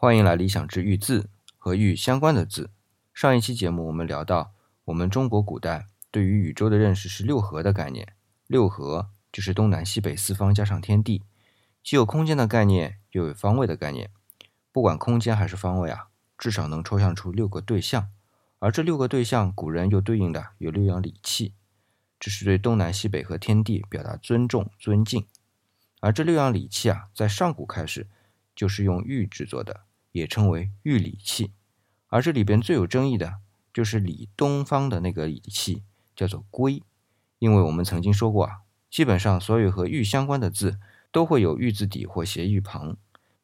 [0.00, 2.70] 欢迎来理想之玉字和玉相关的字。
[3.12, 4.52] 上一期节目我们聊到，
[4.84, 8.14] 我们中国古代对于宇宙的认识是六合的概念。
[8.46, 11.24] 六合就是东南西北四方加上天地，
[11.82, 14.12] 既有空间的概念，又有方位的概念。
[14.70, 16.06] 不管空间还是方位啊，
[16.38, 18.08] 至少能抽象出六个对象。
[18.60, 21.54] 而这六个对象，古人又对应的有六样礼器，
[22.20, 25.26] 这是对东南西北和天地表达尊重尊敬。
[25.98, 28.06] 而这六样礼器啊，在上古开始
[28.54, 29.80] 就是用玉制作的。
[30.12, 31.52] 也称为玉礼器，
[32.08, 33.36] 而这里边最有争议的
[33.72, 35.82] 就是礼东方的那个礼器，
[36.16, 36.82] 叫做龟。
[37.38, 40.80] 因为我们曾经说过啊，基本上所有和玉相关的字
[41.12, 42.96] 都会有玉字底或斜玉旁，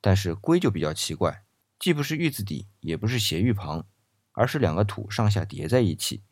[0.00, 1.42] 但是龟就比较奇怪，
[1.78, 3.86] 既不是玉字底，也不是斜玉旁，
[4.32, 6.22] 而是两个土上下叠在一起。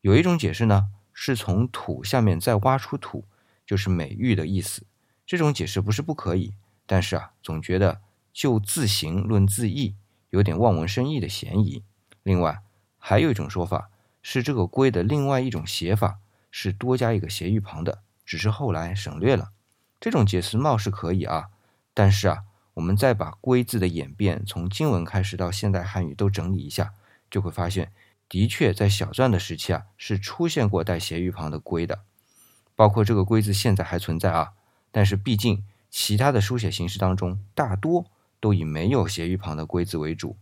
[0.00, 3.24] 有一种解释呢，是从土下面再挖出土，
[3.64, 4.84] 就是美玉的意思。
[5.24, 6.54] 这种解释不是不可以，
[6.86, 8.00] 但是啊，总觉得。
[8.36, 9.94] 就字形论字义，
[10.28, 11.82] 有点望文生义的嫌疑。
[12.22, 12.60] 另外，
[12.98, 13.88] 还有一种说法
[14.20, 16.18] 是，这个“龟”的另外一种写法
[16.50, 19.52] 是多加一个斜玉旁的，只是后来省略了。
[19.98, 21.46] 这种解释貌似可以啊，
[21.94, 22.42] 但是啊，
[22.74, 26.92] 我们再把“龟”字的演变从经文开始到现代汉语都整理一下，
[27.30, 27.90] 就会发现，
[28.28, 32.00] 的确在小篆的时期啊，是出现过带斜玉旁的“龟”的，
[32.74, 34.52] 包括这个“龟”字现在还存在啊。
[34.90, 38.04] 但是毕竟其他的书写形式当中，大多。
[38.40, 40.36] 都以没有斜玉旁的“龟”字为主，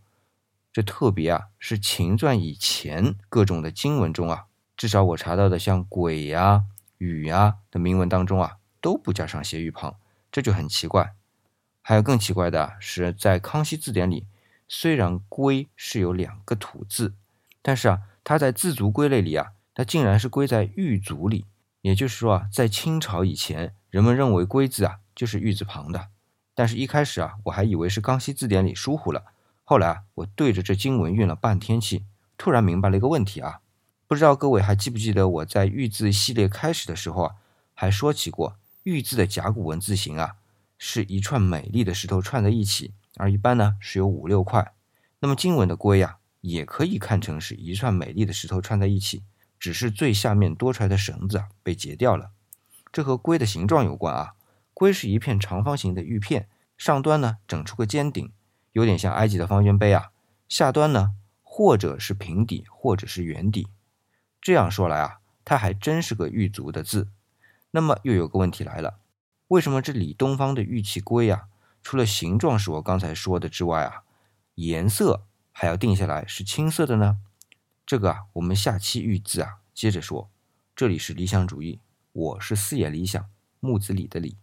[0.72, 6.64] 这特别啊是秦传以前各种的经文中啊，至少我查到的像“鬼”呀、
[6.98, 9.96] “雨”呀的铭文当中啊，都不加上斜玉旁，
[10.32, 11.14] 这就很奇怪。
[11.80, 14.26] 还有更奇怪的是，在康熙字典里，
[14.66, 17.14] 虽然“龟”是有两个土字，
[17.62, 21.46] 但是啊，它在字族归类里啊，它竟然是归在玉族里。
[21.82, 26.08] 也就是说啊，在清朝以前，人们认为“龟”字啊就是玉字旁的。
[26.54, 29.24] 但是，一开始啊，我还以为是康熙字典里疏忽了。
[29.64, 32.04] 后来啊，我对着这经文运了半天气，
[32.38, 33.60] 突然明白了一个问题啊。
[34.06, 37.34] 不知道各位还记不记得我在玉字系列开始的时候啊，
[37.72, 40.36] 还说起过玉字的甲骨文字形啊，
[40.78, 44.72] 是一串美丽的石头串在一起，而一般呢是有五六块。
[45.20, 49.24] 那么经文的龟呀，也可以看成是一串美丽的石头串在一起，
[49.58, 52.30] 只是最下面多出来的绳子啊被截掉了。
[52.92, 54.34] 这和龟的形状有关啊。
[54.74, 58.32] 龟是一片长方形的玉片，上端呢整出个尖顶，
[58.72, 60.10] 有点像埃及的方尖碑啊。
[60.48, 63.68] 下端呢，或者是平底，或者是圆底。
[64.40, 67.08] 这样说来啊，它还真是个玉足的字。
[67.70, 68.98] 那么又有个问题来了，
[69.48, 71.48] 为什么这里东方的玉器龟啊，
[71.82, 74.02] 除了形状是我刚才说的之外啊，
[74.56, 77.18] 颜色还要定下来是青色的呢？
[77.86, 80.28] 这个啊，我们下期玉字啊接着说。
[80.76, 81.80] 这里是理想主义，
[82.12, 83.24] 我是四野理想
[83.60, 84.36] 木子李的李。